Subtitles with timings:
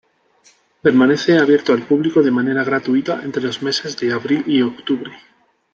[0.81, 5.13] Permanece abierto al público de manera gratuita entre los meses de abril y octubre.